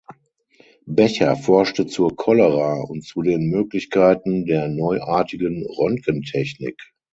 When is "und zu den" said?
2.89-3.51